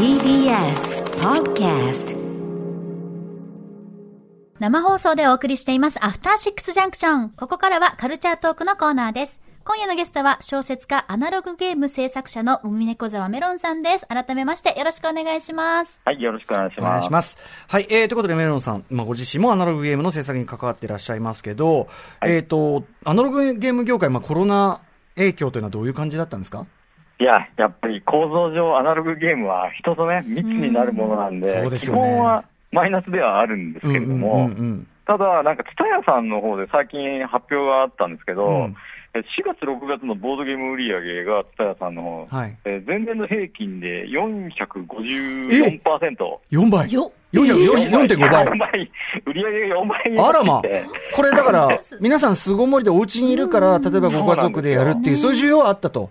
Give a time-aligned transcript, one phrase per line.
[0.00, 2.16] TBS Podcast
[4.58, 7.28] 生放送でお送りしています、アフターシックスジャンクション。
[7.28, 9.42] ここからはカルチャートークのコーナーです。
[9.62, 14.06] 今夜のゲストは小説家、アナログゲーム制作者の海猫沢メロンさんです。
[14.06, 16.00] 改めましてよろしくお願いします。
[16.06, 17.04] はい、よろしくお願いしお願ます。
[17.04, 17.38] いします。
[17.68, 21.88] はい、えー、ということでメロンさん、まあ、ご自身もアナログゲームの制作に関わっていらっしゃいますけど、
[22.24, 24.80] えっ、と、アナログゲーム業界、まあ、コロナ
[25.16, 26.64] 影響というのはどういう感じだったんですか？
[27.20, 32.00] いや、やっぱり構造上、アナログゲームは人とね、密になるものなんで、うですよね。
[32.00, 34.86] 本はマイナスではあるんですけれども、うんうんうんうん。
[35.06, 38.74] ただ、なんか、ツタヤさんの方で最近発表があったんですけど、うん。
[39.12, 42.56] え4月、6月のボードゲーム売り上げが、ツタヤさんの方、はい。
[42.64, 46.38] えー前年の平均で454%。
[46.52, 46.90] 4倍。
[46.90, 48.46] よ4.5倍。
[48.46, 48.90] 4倍。
[49.26, 50.54] 売り上げが4倍にあらま。
[50.54, 50.82] なって
[51.14, 51.68] これだから、
[52.00, 56.08] 皆さん巣ごもりでお家にいるから、例えばご家族でやるっていう、そういう需要はあったと。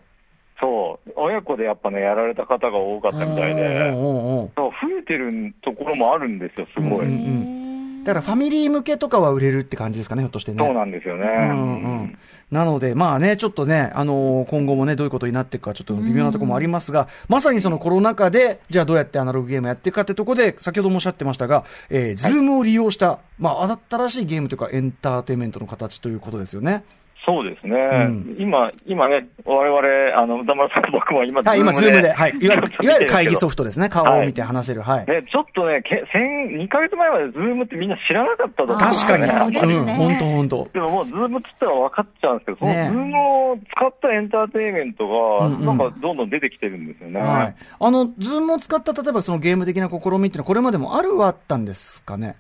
[0.60, 3.92] そう、親子でやっぱね、やられた方が多かったみたいで。
[3.92, 7.06] そう増えてるところもあるんですよ、すごい。
[7.06, 7.60] うんうん
[8.00, 10.64] だからファミリー向けとかは売れるって感じですかね、ひょっとしてね。
[10.64, 11.26] そうなんですよね。
[11.26, 12.18] うんうん
[12.52, 26.84] なので、まあね、ちょっとね、あのー今後もね、どういうことになっていくか、ちょっと微妙なところもありますが、まさにそのコロナ禍で、じゃあどうやってアナログゲームやっていくかってところで、先ほどもおっしゃってましたが、えー、ズームを利用した、まあ、新しいゲームというか、エンターテインメントの形ということですよね。
[27.30, 27.76] そうですね。
[28.08, 32.32] ん今、今ね、我々、あの、歌丸さんと僕も今、はい、今、ズームで、はい。
[32.32, 33.88] いわゆる、 いわゆる会議ソフトですね。
[33.88, 34.82] 顔を見て話せる。
[34.82, 35.06] はい。
[35.06, 36.20] ね、ちょっとね、け先
[36.58, 39.20] 2ヶ月前までズームってみんな知らなかったと思うんです確。
[39.20, 39.58] かに。
[39.62, 47.22] うん、本当本当でももう、ズームって言ったら分かっちゃうんですけど、そのズねームを使ったエンターテインメントが、うんうんなんかどんどん出てきてるんですよね。
[47.22, 47.56] はい。
[47.80, 52.36] あの、ズームを使った、例えばそのゲーム的な試みっていうのは、これまでもあるはあったんですかね？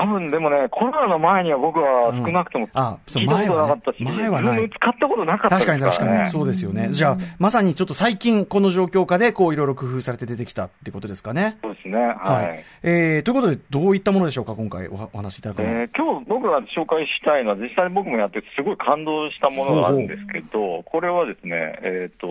[0.00, 6.18] 多分でもね、コロナの前には僕は少なくともうんあそう聞いたことなかったし、前はね前はな使ったことなかったです確かに確かに。
[6.18, 6.88] ねそうですよね。
[6.90, 11.58] じゃあ、まさにちょっと最近この状況下で、こういろいろ工夫されて出てきたってことですかね。
[11.62, 11.98] そうですね。
[11.98, 12.46] はい。
[12.48, 12.64] はい。
[12.82, 15.80] えー、ということで、どういったものでしょうか、今回おお話しいただくのは。
[15.80, 22.28] えー今日僕が紹介したいのは、実際に僕もやっててすごい感動したものがあるんですけど、これはですね、えっ、と、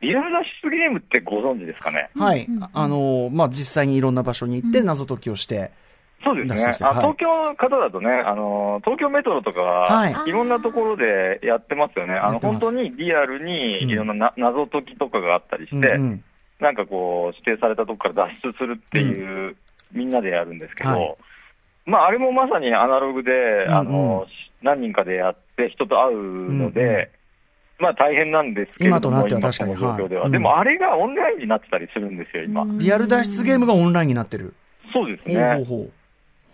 [0.00, 2.10] リアル脱出ゲームってご存知ですかね？
[2.16, 2.46] はい。
[2.72, 5.70] あのー、まあ、実際にいろんな場所に行って謎解きをして、
[6.24, 6.64] そうですね。
[6.88, 12.14] あ東京の方だとね、あの、東京メトロとか、はいい、ろんなところでやってますよね。
[12.14, 16.24] あの、本当にリアルにうんいろんなな謎解きとかがあったりして、うんうん
[16.60, 19.56] なんかこう、指定されたとこから脱出するっていう、
[19.92, 21.16] みんなでやるんですけど、はい
[21.84, 23.32] まあ、あれもまさにアナログで、
[23.68, 24.26] あうんうの、
[24.62, 27.10] 何人かでやって人と会うので、
[27.80, 30.22] まあ大変なんですけれども、今となっては確かに状況では。
[30.22, 32.64] はいでもあれがオンラインになってたりするんですよ、今。
[32.78, 34.54] リアル脱出ゲームがオンラインになってる。
[34.92, 35.64] そうですほうほうね。
[35.64, 35.90] ほう。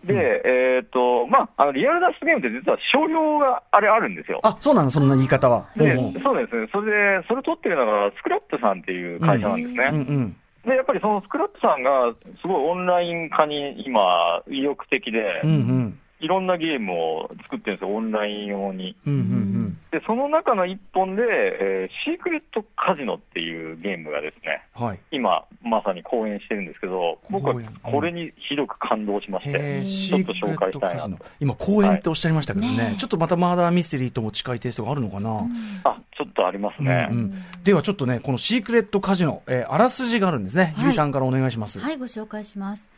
[0.08, 4.40] で、えっ、と、まあ、あの、リアル脱出ゲームって実は商標があれあるんですよ。
[4.42, 4.90] あ、そうなの？
[4.90, 5.68] そんな言い方は。
[5.76, 6.68] でそうですね。
[6.72, 9.88] それで、それ取ってるのが、スクラップさんっていう会社なんですね。
[9.92, 10.36] うんうん。
[10.64, 15.98] で、やっぱりそのスクラップさんが、すごいオンライン化に今、意欲的で、うんうん。
[16.20, 18.96] いろんなゲームを作ってるんですよ、オンライン用に。
[19.06, 19.57] うんうん
[19.90, 24.86] で、その中の一本で、えーシークレットカジノっていうゲームがですね、うん。
[24.86, 25.00] はい。
[25.10, 31.24] 今、まさに公演してるんですけど、僕はこれにひどく感動しまして、ちょっと紹介したいなと。
[31.40, 35.46] 今、公演っておっしゃいましたけどね、はいねちょっとまたマーダーミステリーとも近いテイストがあるのかな、
[35.84, 37.08] あ、ちょっとありますね。
[37.10, 40.74] うんうんではちょっとね、このシークレットカジノ、えーあらすじがあるんですね。
[40.78, 41.80] いゆりさんからお願いします。
[41.80, 42.88] はい、ご紹介します。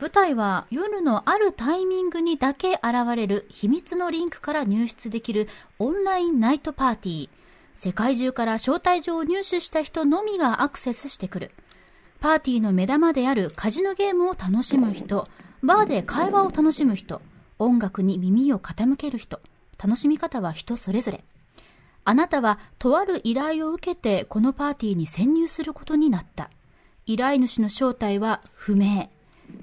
[0.00, 5.48] 舞台は夜のあるタイミングにだけ現れる秘密のリンクから入室できる
[5.80, 7.28] オンラインナイトパーティー。
[7.74, 11.50] 世界中から招待状を入手した人のみがアクセスしてくる。
[12.20, 15.24] パーティーの目玉であるカジノゲームを楽しむ人、
[15.64, 17.20] バーで会話を楽しむ人、
[17.58, 19.40] 音楽に耳を傾ける人、
[19.82, 21.24] 楽しみ方は人それぞれ。
[22.04, 26.50] あなたはとある依頼を受けてこのパーティーに潜入することになった。
[27.06, 29.10] 依頼主の正体は不明。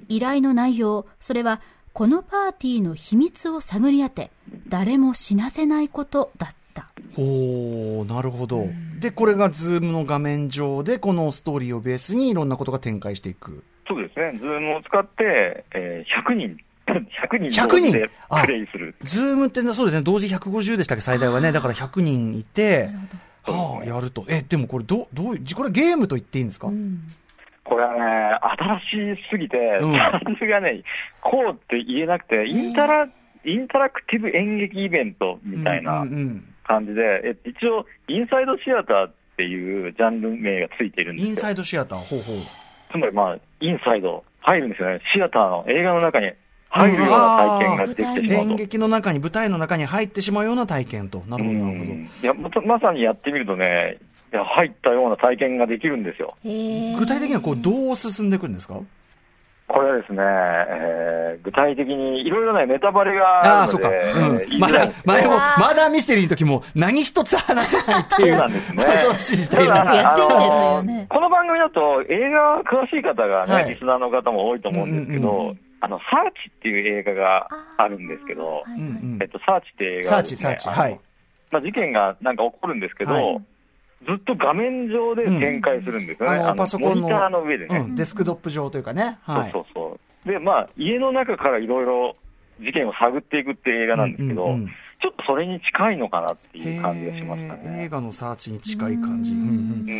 [0.08, 1.60] 依頼の内容、それは
[1.92, 4.30] このパーティーの秘密を探り当て、
[4.68, 6.90] 誰も死なせないことだった。
[7.16, 8.66] おー、なるほど。
[9.00, 13.64] で、これがズームの画面上で、このストーリーをベースにいろんなことが展開していく。
[13.88, 14.32] そうですね。
[14.36, 16.56] ズームを使って、えー100人、
[16.86, 18.10] 100人100同時で
[18.42, 18.94] プレイする。
[19.02, 21.52] ズームってなそうですね、同時150でしたっけ、最大はね。
[21.52, 22.90] だから100人いて、
[23.44, 24.24] はあ、やると。
[24.28, 26.68] え、でもこれどう、どういう、これゲームと言っていいんですか、
[27.68, 28.38] これはね、
[28.88, 30.82] 新しすぎて、うんジャンルがね、
[31.20, 33.08] こうって言えなくて、インタラ、
[33.44, 41.30] インタラクティブ演劇イベントみたいなうんうん感じで、え一応、インサイドシアターっていうジャンル名がついているんですよ。
[41.30, 42.36] インサイドシアター、ほうほう。
[42.90, 45.00] つまりまあ、インサイド、入るんですよね。
[45.14, 46.32] シアターの映画の中に
[46.76, 48.54] 入るような体験ができてしまう演と。
[48.56, 51.22] 劇の中に、舞台の中に入ってしまうような体験と。
[51.28, 51.92] なるほど、なるほど。
[51.92, 53.98] うんいやまたまさにやってみるとね、
[54.32, 56.34] いや入ったような体験ができるんですよ。
[56.98, 58.74] 具体的にはこうどう進んでいくんですか？
[59.68, 64.48] これはですね、えー、具体的にいろいろね、ネタバレがあるので、ああ、そうか。
[64.48, 68.36] うんまだ前も、マーダーミステリーの時も何一つ話せないっていう。
[68.36, 69.94] そうなんですね恐ろしい事態ただだ。
[69.96, 81.00] やってみてというあねのこの番組だと映画詳しい方がね、はいリスナーの方も多いと思うんですけど、うんうんうあの、サーチっていう映画があるんですけど、はいはいうんうんえっと、サーチっていう映画はですねサーチサーチはい
[81.52, 83.44] まあ、事件がなんか起こるんですけど、はい
[84.06, 86.38] ずっと画面上で展開するんですよね。
[86.38, 87.78] あの、パソコンの、モニターの上でね。
[87.78, 89.18] うん、デスクトップ上というかね。
[89.22, 89.52] はい。
[89.52, 90.28] そうそうそう。
[90.28, 92.16] で、まあ、家の中からいろいろ
[92.60, 97.88] 事件を探っていくっていう映画なんですけど、うんうんうんちょっとそれに近いのかなっていう感じがしましたへー映ね。
[97.90, 99.32] 画のサーチに近い感じ。
[99.32, 99.42] うんう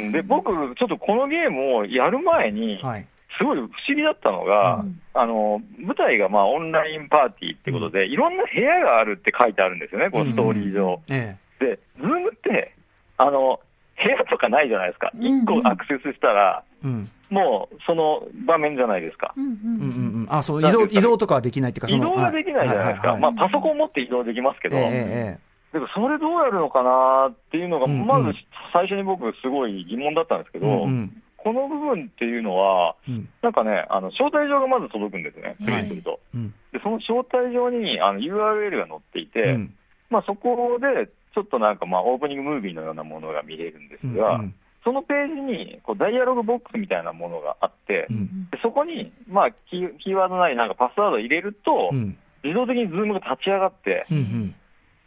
[0.09, 3.07] んで、僕、ちょっとこのゲームをやる前にうん、はい。
[3.39, 11.01] すごい不思議だったのが、うんあの、舞台がまあオンラインパーティーってことで、いろんな部屋があるって書いてあるんですよね、このストーリー上。
[11.11, 12.75] えで、ズームって、
[13.17, 13.61] あの、
[14.03, 15.11] 部屋とかないじゃないですか。
[15.15, 16.87] うんうん1個アクセスしたら、え。
[16.87, 17.09] うん。
[17.31, 19.33] もうその場面じゃないですか。
[19.37, 20.27] うんうんうんうんうん。
[20.29, 23.17] あ、そう、移動、移動とかはできないっていうか、移動ができないじゃないですか。
[23.17, 28.33] まあ、パソコン持って移動できますけど、えええでもそれどうやるのかなっていうのが、うんうんまず
[28.73, 30.61] 最初に僕、すごい疑問だったんですけえ。
[30.61, 33.29] ど、うんうんこの部分っていうのは、うん。
[33.41, 36.19] なんかね、あの招待状がまず届くんですね、プレイすると。
[36.35, 36.51] うん。
[36.73, 39.75] で、その招待状にあの URL が載っていて、うん。
[40.11, 41.07] まあ、そこで
[41.37, 44.41] ちょっとなんか、まあ、オープニングムービーのようなものが見れるんですうんが、
[44.83, 52.19] そのページにこうダイアログボックスみたいなものがあって、うんでそこに、まあキー、ワードなりなんかパスワードを入れると、うん。
[52.43, 54.55] 自動的にズームが立ち上がって、うんうん。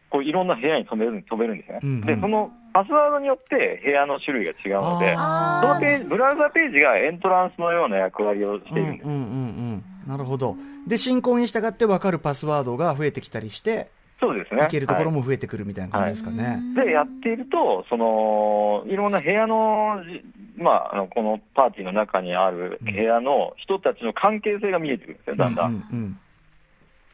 [0.09, 2.05] こういろんな部屋に飛べる飛べるんですね、うんうん。
[2.05, 9.07] で、そのパスワードによって部屋の種類が違うので、あそのページ、ブラウザページがエントランスのような役割をしているんです。
[9.07, 9.27] うんうんうんう
[9.75, 10.55] んなるほど。
[10.87, 14.65] で、進行に従って分かるパスワードが増えてきたりして、そうですね。
[14.65, 16.59] いけるところはも増えてくるみたいな感じですかね。
[16.73, 20.23] いで、やっていると、その、いろんな部屋のじ、
[20.61, 25.71] まあ、あの、このパーティーの中にある部屋の人たちの関係性が見えてくるんですよ、だんだん。
[25.71, 26.19] うんうん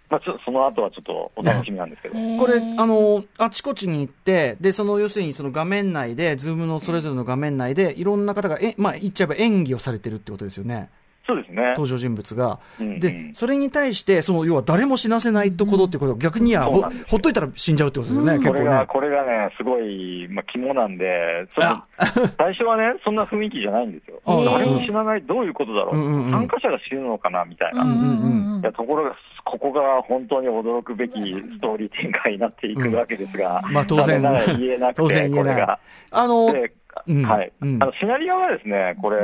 [0.09, 2.15] まあ、ちょその後はちょっとお楽しみなんですけど。
[2.37, 10.89] これ、あの、あちこちに行って、で、その、要するにその画面内で、ズームのそれぞれの画面内で、いろんな方が、え、まあ、言っちゃえば演技をされてるってことですよね。
[11.27, 11.69] そうですね。
[11.69, 12.59] 登場人物が。
[12.79, 18.85] うんうんで、それに対して、その、要は誰も死なせないってことってことは、逆にはほ、ほっといたら死んじゃうってことですよね、結構これが、ね。
[18.87, 21.83] これがね、すごい、まあ、肝なんで、その
[22.37, 24.19] 最初はね、そんな雰囲気じゃないんですよ。
[24.25, 26.31] あ誰も死なない、どういうことだろう、うんうんうん。
[26.31, 27.83] 参加者が死ぬのかな、みたいな。
[27.83, 34.21] んうんいやところが、ここが本当に驚くべきストーリー展開になっていくわけですが、まあ当然。
[34.57, 35.79] 言えなくて、これが。
[36.11, 36.71] あの、で
[37.07, 39.17] うんはい、うんあのシナリオはですね、これ、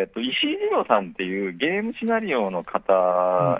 [0.00, 2.92] えっと、石井二郎さんっていうゲームシナリオの方、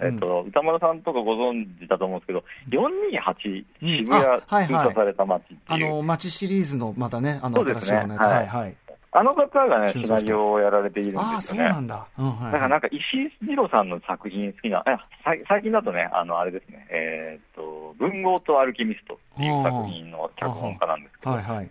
[0.00, 8.22] うんうんえっと、歌丸さんとかご存知だと思うんですけど、428、うん渋谷封鎖された街っていう、あの、街シリーズの、またね、あの、新しいようなやつ。
[8.24, 8.76] ははいいはい。
[9.18, 11.40] あの方がね、シナリオをやられているんですよね。
[11.40, 12.06] そうなんだ。
[12.18, 12.52] うん、はい。
[12.52, 14.84] だからなんか石井二郎さんの作品好きな、
[15.24, 21.70] 最近だとね、あの、あれですね、えーっと、文豪とアルキミストっていう作品の脚本家なんですけど、はいはい。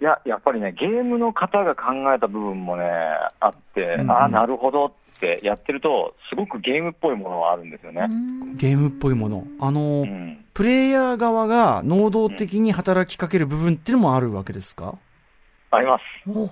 [0.00, 2.84] いや、やっぱりね、ゲームの方が考えた部分もね、
[3.40, 8.08] あって、うんうんああ、なるほどってやってると、すごくゲームっぽいものはあるんですよね。
[8.56, 9.44] ゲームっぽいもの。
[9.58, 10.44] あの、うん。
[10.52, 14.98] プレイヤー側が能動的に働きかける部分っていうのもあるわけですか？
[15.70, 16.02] あります。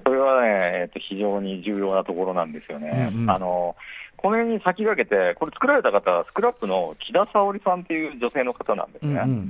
[0.05, 3.11] それはね、えっと、非常に重要なところなんですよね。
[3.13, 3.77] うんうんあの、
[4.17, 9.21] この辺に先駆けて、これ作られた方は、スクラップの木田沙織さんっていう女性の方なんですね。
[9.23, 9.47] うんうん。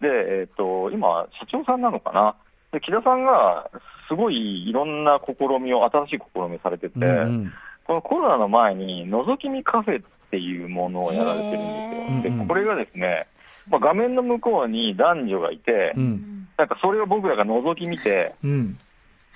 [0.00, 0.08] で、
[0.40, 2.34] えっ、と、今、社長さんなのかな？
[2.76, 3.70] で、木田さんが、
[4.06, 7.52] すごいいろんな試みを、新しい試みをされてて、うんうん
[7.86, 12.40] このコロナの前に、覗き見カフェっていうものをやられてるんですよ。
[12.40, 13.28] で、これがですね、
[13.70, 16.48] まあ、画面の向こうに男女がいて、うん。
[16.58, 18.74] なんかそれを僕らが覗き見て、うん。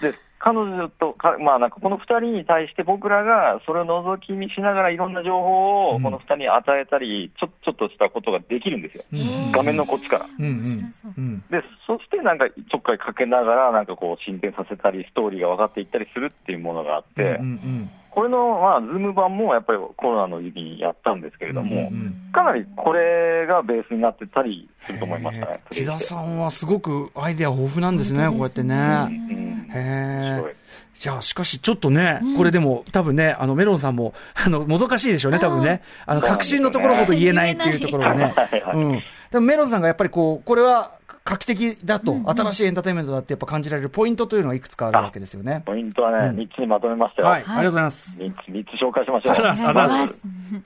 [0.01, 9.05] で、彼女とか、まあなんかこの二人に対して僕らがそれを覗き見しながらいろんな情報うんをこの二人に与えたり、ちょ、ちょっとしたことができるんですよ。
[9.13, 10.27] うん画面のこっちから。
[10.39, 10.63] うん。
[10.63, 25.61] で、そしてなんかちょっかいかけながら、なんかこう進展させたり、ストーリーが分かっていったりするっていうものがあって、うんうんこれの、まあ、ズーム版もやっぱりコロナの時期にやったんですけれども、うんうんかなりこれがベースになってたりすると思いましたね。
[25.71, 28.77] 木田さんはすごくアイデア豊富なんですね、こうやってうんね。
[29.33, 30.57] うんへえ。
[30.95, 35.83] じゃあ、しかしちょっとね、これでも、多分ね、あの、メロンさんも、 あの、もどかしいでしょうね、多分ね。
[36.07, 38.75] あの、核心のところほど言えないっていうところがね はいは。
[38.75, 39.03] いうん。
[39.31, 40.93] でもメロンさんがやっぱりこう、これは
[41.25, 45.63] 画期的だと、新しいエンターテインメントだってやっぱ感じられるポイントというのがいくつかあるわけですよね。
[45.65, 47.29] ポイントはね、うん3つにまとめましたよ。
[47.29, 48.19] はい、ありがとうございます。
[48.19, 49.33] 3つ、三つ紹介しましょう。
[49.33, 50.19] ありがとうございます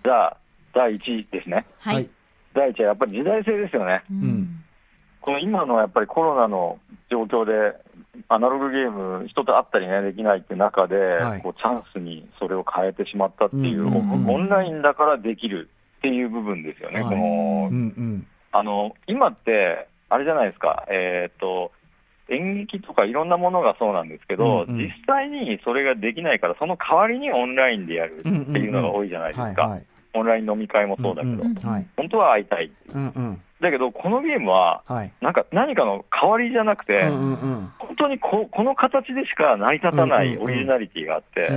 [0.02, 0.36] じゃあ、
[0.74, 1.64] 第1位ですね。
[1.78, 1.94] はい。
[1.94, 2.08] はい
[2.54, 4.02] 第1位はやっぱり時代性ですよね。
[4.10, 4.60] ううん
[5.20, 6.78] この今のやっぱりコロナの
[7.10, 7.74] 状況で、
[8.28, 11.40] アナログゲーム、人と会ったりね、できないって中で、はい。
[11.42, 14.30] こうチャンスにそれを変えてしまったっていう、うんうんうん。
[14.30, 15.68] オンラインだからできる
[15.98, 17.08] っていう部分ですよね、はい。
[17.08, 18.26] このうんうん。
[18.52, 21.72] あの今って、あれじゃないですか、えーっと、
[22.28, 24.78] 演劇とかいろんなものがそうなんですけど、うんうん。
[24.78, 29.78] 実際にそれができないから、その代わりにオンラインでやるっていうのが多いじゃないですか。
[30.14, 31.54] オンライン飲み会もそうだけど、んん。
[31.54, 31.86] はい。
[31.96, 33.42] 本当は会いたい、うんうん。
[33.64, 35.12] だけど、このゲームは、はい。
[35.20, 37.72] なんか何かの代わりじゃなくて、うんうんうん。
[37.78, 41.48] 本当にここの形でしか成り立たないうんうんうんオリジナリティがあって、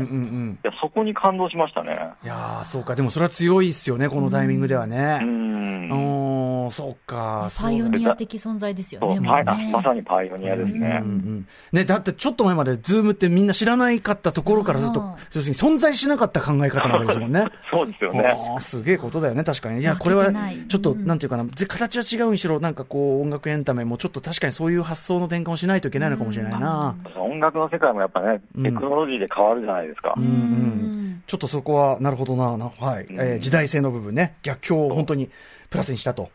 [0.81, 1.97] そこに感動しましたね。
[2.23, 2.95] いやー、そうか。
[2.95, 5.19] でもそれは強いっすよね、このタイミングではうね。
[5.19, 7.47] んおー、そうか。
[7.61, 9.27] パイオそうニア的存在ですよね、ね。
[9.71, 10.99] まさにパイオニアですね。
[11.01, 17.45] うんうんね、だってちょっと前までズームってみんな知らないかったところからずっとそう、要するに存在しなかった考え方なわけですもんね。
[17.71, 18.33] そうですよね。
[18.59, 19.81] すげえことだよね、確かに。
[19.81, 20.31] いや、これは
[20.67, 21.65] ちょっと、うんなんていうかな、ぜ
[22.04, 26.96] 形は違うにしろ、なんかこう、音楽エンタメもちょっと確かにそういう発想の転換をしないといけないのかもしれないな。
[27.16, 30.13] 音楽の世界もやっぱね、うんテクノロジーで変わるじゃないですか。
[30.18, 31.24] うんうん。
[31.25, 33.06] ちょっとそこは、なるほどな、なはい。
[33.10, 35.30] えー時代性の部分ね、逆境を本当に
[35.70, 36.30] プラスにしたと。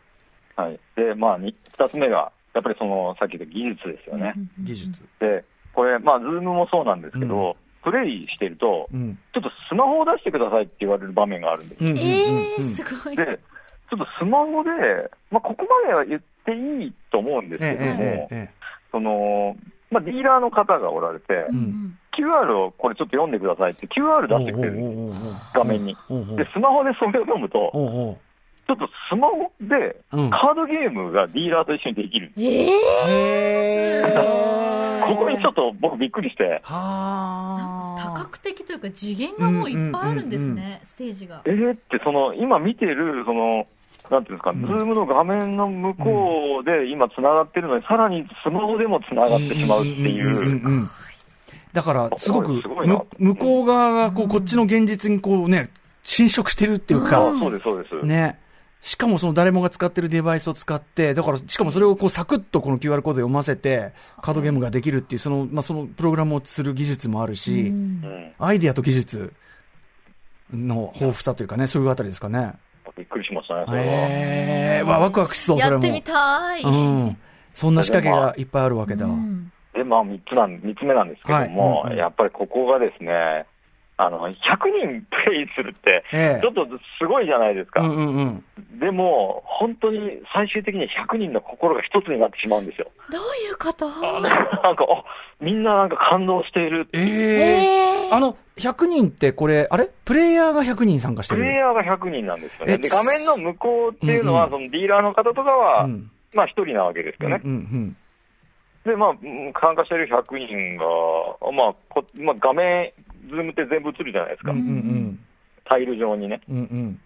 [0.55, 0.79] はい。
[0.95, 4.33] で、まあ、に二つ目が、やっぱりその、さっき言った技術ですよね。
[4.59, 5.03] 技術。
[5.19, 5.43] で、
[5.73, 9.17] これ、まあ、ズームもそうなんですけど、プレイしてると、うん。
[9.33, 13.15] ちょっとスマホを出してくださいって言われる場面があるんですようんうんうんえー、うんすごい。
[13.15, 13.39] で、
[13.95, 14.69] ちょっとスマホで、
[15.29, 19.55] まあ、ここまでは言っていいと思うんですけども、えええええその、
[19.89, 21.55] まあ、ディーラーの方がおられて、ん。
[21.55, 25.09] うん QR をこれちょっと読んでくださいって、QR 出してくれるん
[25.51, 25.95] 画面に。
[26.37, 28.17] で、スマホでそれを読むと、おうおう。
[28.67, 32.31] ちょっとスマホでうんカードゲームがディーラーと一緒にできる。
[32.37, 32.69] え
[33.09, 35.07] へー。
[35.07, 41.41] ここにちょっと僕びっくりして、はー、多角的というか次元がもういっぱいあるんですね、ステージが。
[41.45, 43.65] えーって、その、今見てる、その、
[44.09, 50.67] なんていうんですか、んズームの画面の向こうで今繋がってるのに、さらにスマホでも繋がってしまうっていう。
[50.67, 50.89] んんん
[51.73, 52.61] だから、すごく
[53.17, 55.69] 向こう側がこうこっちの現実にこうね、
[56.03, 58.05] 侵食してるっていうあか、そうです、そうです。
[58.05, 58.39] ね。
[58.81, 67.71] しかもその誰もが使ってるデバイスを使って、だから、しかもそれをこうサクッとこの QR コードで読ませて、カードゲームができるっていう、その、まあ、そのプログラムをする技術もあるし、
[68.39, 69.31] アイディアと技術
[70.53, 72.55] の豊富さというかね、そういうあたりですかね。
[72.97, 73.83] びっくりしましたね、それは。
[73.85, 75.73] ええー、わ、ワクワクしそう、それも。
[75.73, 76.61] やってみたい。
[76.63, 77.17] うん。
[77.53, 79.05] そんな仕掛けがいっぱいあるわけだ。
[79.05, 83.45] うんで、まあ、三つなん、三つ目なんですけども、はいうんうんやっぱりここがですね、
[83.97, 86.65] あの、100人プレイするって、ええちょっと
[86.99, 87.81] すごいじゃないですか。
[87.81, 88.21] うんうんう
[88.75, 88.79] ん。
[88.79, 92.89] でも、本当に最終的に100人の心が一つになってしまうんですよ。
[93.11, 93.87] どういうこと？
[93.87, 95.03] なんか、あ、
[95.39, 96.87] みんななんか感動している。
[96.93, 99.89] えええーあの、100人ってこれ、あれ？
[100.05, 102.73] プレイヤーが100人参加してるプレイヤーが100人なんですよね。
[102.73, 107.41] えで、画面の向こうっていうのは、うんうそのディーラーの方とかは、うんまあ一人なわけですよね。
[107.43, 107.97] うんうん
[108.85, 110.83] で、まあ、うん参加してる100人が、
[111.53, 112.91] まあ、こまあ、画面、
[113.29, 114.51] ズームって全部映るじゃないですか。
[114.51, 114.59] うん。
[114.59, 115.19] うんうん
[115.65, 116.41] タイル状にね。
[116.49, 116.57] うん。
[116.57, 116.99] うん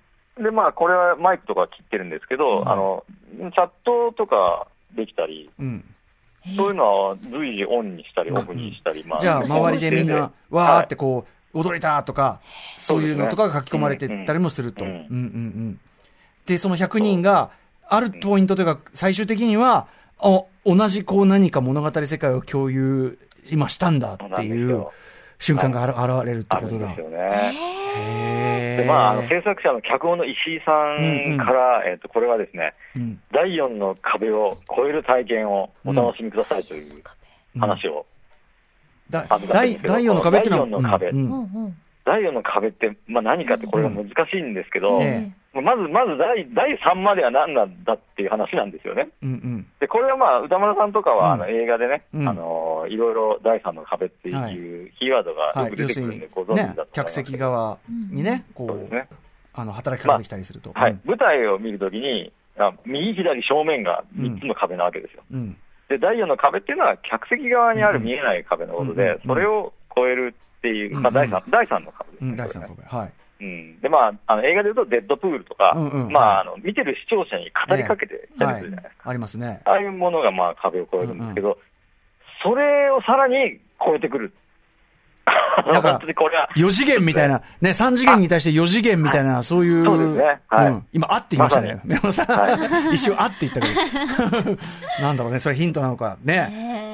[0.43, 3.03] で、まあ、これはマイクとか切ってるんですけど、うんあの、
[3.38, 5.83] チャットとかできたり、うん。
[6.55, 12.39] そういうのは随時オンにしたり、オフにしたり、まあ、じゃあ、周りでみんな、わーってはこう、踊れたとか、
[12.77, 14.86] そういうのとかが書き込まれてったりもすると。
[16.45, 17.51] で、その100人が、
[17.89, 19.88] あるポイントというか、最終的には、
[20.19, 23.17] あ同じこう何か物語世界を共有、
[23.50, 24.88] 今したんだっていう。
[25.39, 26.79] 瞬間があら現れるってあことだ。
[26.79, 27.17] るんですよね。
[27.98, 28.82] へー。
[28.84, 33.20] でまあ、あの制作者の脚本の石井さんから、えっとこれはですね、うん。
[33.32, 37.03] 第4の壁を越える体験をお楽しみくださいという
[37.60, 38.06] 話を、
[39.10, 41.08] だあの第第4の壁っていうのは、第四の壁。
[41.10, 41.24] うんうん。
[41.24, 41.77] うんうん
[42.08, 49.10] 第4の壁って、まあ、何かってこれが難しいんですけど、えまずまず第第3までは何なんだっていう話なんですよね。
[49.22, 49.68] うんうん。
[49.80, 51.44] で、これはまあ、歌丸さんとかは、うん。
[51.44, 52.30] あの映画でね、うん。
[52.30, 54.54] あのいろいろ第3の壁ってはい。
[54.54, 54.88] い。
[54.88, 57.78] うキーワードがはい、よく出てくるんで、ご存知だと思いねます、客席側
[58.12, 59.10] にね、こう、ね。
[59.54, 60.72] あの、働きかけてきたりすると。
[60.74, 60.98] はい。
[61.04, 65.24] 舞台を見るときに、あ右、左、正面が3つの壁なわけですよ。
[65.32, 65.58] うん。
[65.90, 69.10] で、第4の壁っていうのは、客席側にある見えない壁のことで、うん。
[69.10, 69.20] うん。
[69.26, 70.36] それを超える
[70.67, 72.38] っていう、うんまあ、第3、第3の壁ですうん、ね。
[72.38, 72.97] 第3これねの壁。
[72.97, 73.13] はい。
[73.39, 73.79] うん。
[73.81, 79.09] で、まあ、あの、映画で言うと、デッドプールとか、うんうんまあ、はあの、見てる視聴者に語りかけてきたりするじゃないですか。
[79.09, 79.62] ありますね。
[79.65, 81.57] ああいうものが、まあ、壁を越えるんですけど、
[82.43, 84.33] それをさらに超えてくる。
[85.57, 89.86] だから本当にこれは、4次元みたいな、ね、3次元に対して4次元みたいな、そういう。
[89.86, 90.86] そうですねはいうん。
[90.93, 91.75] 今、あって言いましたね。
[91.75, 94.57] ま宮本さん、 一瞬あって言ったけど。
[95.01, 96.17] なんだろうね、それヒントなのか。
[96.24, 96.93] ね。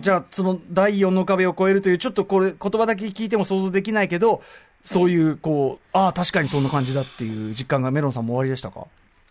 [0.00, 4.42] じゃあ、その第4の壁を越えるという、ちょっとこれ、言葉だけ聞いても想像できないけど、
[4.82, 8.80] そういう、こう、ああ、確かにそんな感じだっていう実感がメロンさんも終わりでしたか？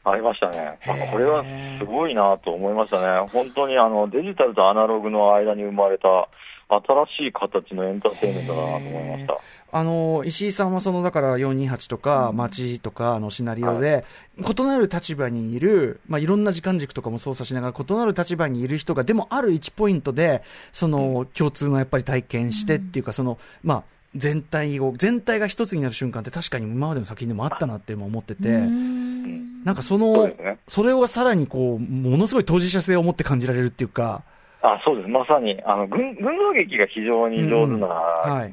[0.05, 0.77] ありましたね。
[0.85, 1.43] あこれは
[1.79, 3.25] すごいなと思いましたね。
[3.31, 6.27] 本当にあのデジタルとアナログの間に生まれた
[6.85, 9.37] 新しい形のエンターテインメントだなと思いました。
[9.75, 14.05] あの、石井さんはその、だから428とか、街とかのシナリオで、
[14.37, 23.83] 異なる立場にいる、まあ、いろんな時間軸とかも操作しながら、異なる立場にいる人が、でもある1ポイントで、その、共通のやっぱり体験してっていうか、その、まあ、
[24.15, 30.29] 全体を、全体が一つになる瞬間って確かに今までの作品でもあったなって思ってて、なんかその、
[30.67, 34.21] それをさらにこう、ものすごい当事者性を持って感じられるっていうか、
[34.63, 37.87] あそうです、まさに、あの群群像劇が非常に上手な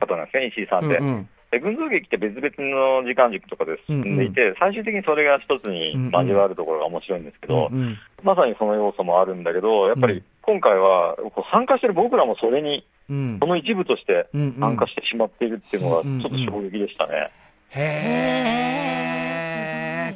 [0.01, 0.99] 方なんですね、石井さんって。
[0.99, 1.29] うんうん。
[1.51, 11.17] で群像劇って別々の時間軸とかで進んでいて、うんうん、最終的にそれが一つに交わるところが面白いんですけど、うんうん、まさにその要素もあるんだけど、やっぱり今回は
[11.51, 17.31] 参加してる僕らもそれに、うん、その一部として参加してしまっているっていうのが、ちょっと衝撃でしたね。
[17.71, 19.01] へ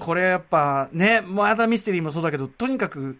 [0.01, 0.05] ー。
[0.05, 3.17] これやっぱね、まだミステリーもそうだけど、とにかく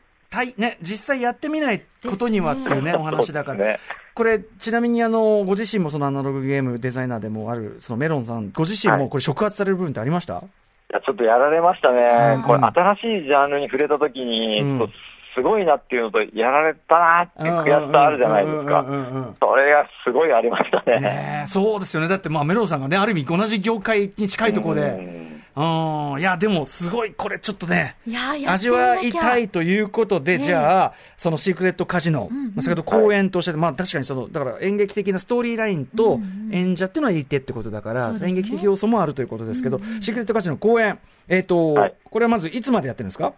[0.57, 3.59] ね、実際やってみないことにはっていうね、ねお話だから。
[3.59, 3.79] ね、
[4.15, 10.49] これ、ちなみにあの、ご自身もそのアナログゲームデザイナーでもある、そのメロンさん、ご自身もこれ触発される部分ってありました、はい、い
[10.95, 12.35] や、ちょっとやられましたね。
[12.37, 14.93] うん、これ、新しいジャンルに触れたときに、うん
[15.35, 18.85] すごいなっていうのと、やられたなっていう悔しさあるじゃないですか。
[19.41, 21.01] それがすごいありましたね。
[21.01, 22.09] ねそうですよね。
[22.09, 27.97] だって、まあ、メロンさんがね、ある意味同じ業界に近いところで、うん、いや、でも、すごい、これちょっとね、
[28.47, 36.19] 味わいたいということで、じゃあ、そのシークレットカジノ、うんうん、先ほど公演として、まあ確かにその、だから演劇的なストーリーラインと
[36.51, 41.77] 演者っていうのはいてってことだから、演劇的要素もあるということですけど、シークレットカジノ公演、えっ、と、
[42.11, 43.33] これはまずいつまでやってるんですか？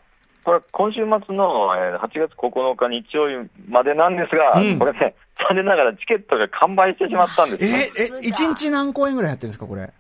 [0.45, 9.93] これ、今週末の8月9日日曜日までなんですが、うん、これね、残念ながらチケットが完売してしまったんですえー、え、1日何公演ぐらいやってるんですか、これ？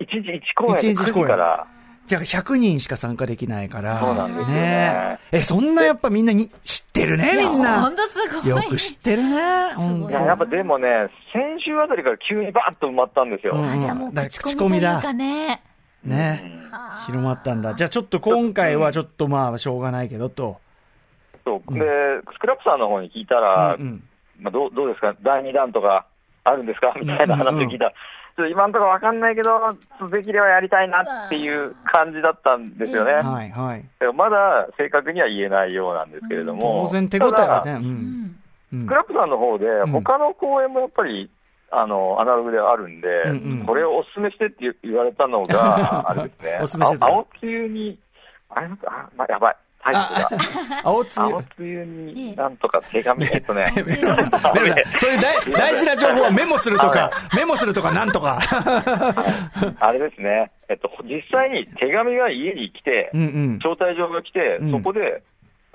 [0.00, 1.66] 1日1公演1日1公演から。
[2.06, 3.98] じゃあ100人しか参加できないから。
[3.98, 4.54] そうなんですよね。
[4.54, 7.80] ねえ、そんなやっぱみんなに知ってるね、みんな。
[7.80, 8.48] ほんとすごい。
[8.48, 9.30] よく知ってるね。
[9.30, 13.54] いや、やっぱでもね、先週あたりから急にバーッと埋まったんですよ。
[13.56, 15.62] あ、じゃあもう口コミというかね。
[16.04, 16.60] ね、
[17.06, 17.74] 広まったんだ。
[17.74, 20.60] じゃあちょっと今回はちょっとまあ、しょうがないけどと。
[21.44, 21.74] そう。
[21.74, 21.80] で、
[22.32, 23.76] スクラップさんの方に聞いたら、
[24.38, 26.06] まあどうどうですか、第2弾とか
[26.44, 26.94] あるんですか？
[27.00, 27.92] みたいな話を聞いたら、
[28.36, 29.58] ちょっと今のところわかんないけど、
[30.12, 33.14] できればやりたいなっていう感じだったんですよね。
[33.14, 33.84] はいはい。
[34.14, 36.84] まだ正確には言えないようなんですけれども。
[36.86, 37.72] 当然手応えはね。
[37.72, 38.86] うん。
[38.86, 41.30] クラップさんの方で、他の公演もやっぱり、
[41.70, 46.58] あの、アナログであるんで、うんうん、これをお勧めしてって言われたのが、 あれですね。
[46.62, 47.06] お勧めしてた。
[47.06, 47.98] 青に、
[48.50, 49.56] あれあ、まあ、やばい。
[49.86, 50.80] タイプが。
[50.84, 51.22] 青つゆ。
[51.22, 53.72] 青つゆに、なんとか手紙、えっとね。
[53.74, 58.38] そういう大事な情報はメモするとか、メモするとかなんとか。
[59.80, 60.50] あれですね。
[60.68, 65.22] えっと、実際に手紙が家に来て、招待状が来て、そこで、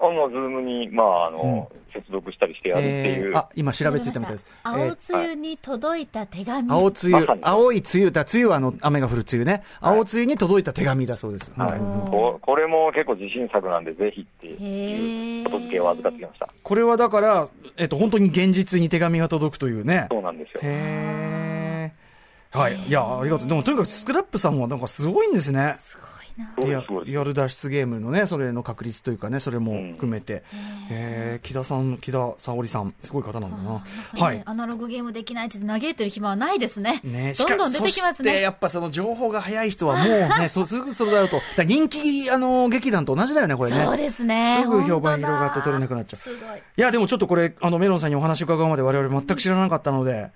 [0.01, 3.37] あの、ズームに、まあ、あの、接続したりしてやるっていう。
[3.37, 4.45] あ、今調べついたみたいです。
[4.63, 6.71] 青つゆに届いた手紙。
[6.71, 9.63] 青つゆ、青い梅雨、だ梅雨はあの、雨が降る梅雨ね。
[9.79, 11.53] 青つゆに届いた手紙だそうです。
[11.55, 11.79] はい。
[11.79, 16.49] これも結構自信作なんで、ぜひっていうこと付けを預かってきました。
[16.63, 20.07] これはだから、えっと、本当に現実に手紙が届くというね。
[20.09, 20.61] そうなんですよ。
[20.63, 21.93] へ
[22.51, 22.75] はい。
[22.75, 23.47] いや、ありがとう。
[23.47, 25.73] でも、とにかくスクラップさんはなんかすごいんですね。
[25.77, 26.10] すごい。
[26.63, 30.41] リアリアル脱出ゲームのね、それの確率というかね、それも含めて、うん、
[30.89, 33.73] えー、木田さん、木田沙織さん、すごい方なんだな。
[33.73, 33.81] ね、
[34.13, 34.41] はい。
[34.45, 37.01] アナログゲームできないって嘆いてる暇はないですね。
[37.03, 38.41] ねどんどん出てきますね。
[38.41, 40.07] やっぱその情報が早い人はもう
[40.39, 41.41] ね、 そすぐそれだよと。
[41.55, 43.83] だ人気、あの、劇団と同じだよね、これね。
[43.83, 44.59] そうですね。
[44.61, 46.57] すぐ評判広がって取れなくなっちゃう。
[46.77, 50.31] いや、でもちょっとこれ、あの、メロンさんにお話伺うまで我々全く知らなかったので、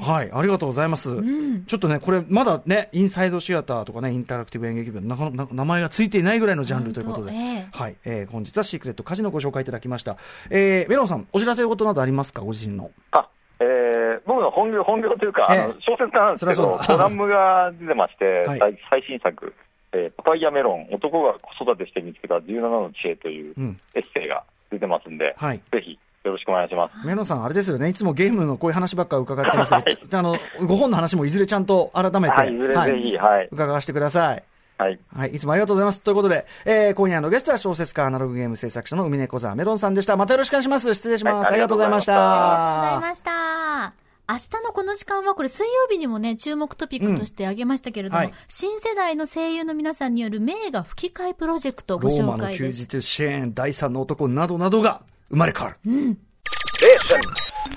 [0.00, 10.16] はい、ありがとうございます、うん、ちょっとね、これ、まだね、インサイドシアターとかね、インタラクティブ演劇部なかなか名前がついていないぐらいのジャンルということで、えー、はい、えー、本日はシークレットカジノご紹介いただきました。
[10.50, 12.90] えー、メロンさん、お知らせことなどありますか、ご自身の。
[13.12, 13.28] あ
[13.60, 19.52] えー、僕の本業本業というか、えー、あの小説家なんですけど、コラムが出てまして、はい、最新作、
[19.92, 23.54] えー、パパイヤメロン、男が子育てして見つけた17の知恵という
[23.94, 27.06] エッセイが出てますんで、うんはい、ぜひよろしくお願いします。
[27.06, 34.44] メノさん、あれですよね、いつもゲームのこういう話ばっか伺ってますけど、はい、あの、ご本の話もいずれちゃんと改めて、はい、いずれぜひ、はい、伺わせてください。
[34.78, 35.00] はい。
[35.14, 35.30] はい。
[35.30, 36.00] いつもありがとうございます。
[36.00, 40.16] ということで、えー、今夜のゲストは小説家、アナログゲーム制作者の海猫沢メロンさんでした。
[40.16, 40.94] またよろしくお願いします。
[40.94, 41.48] 失礼します。
[41.48, 42.12] はい、ありがとうございました。
[42.14, 44.08] ありがとうございました。
[44.30, 52.22] 明日のこの時間は、これ水曜日にもね、注目トピックとして挙げましたけれども、うんはい、新世代の声優の皆さんによる名画吹き替えプロジェクトをご紹介です。
[52.22, 55.78] ローマの休日、シェーン、第三の男などなどが生まれ変わる。
[55.86, 56.18] うん。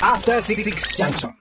[0.02, 0.64] After Six
[0.98, 1.30] Junction.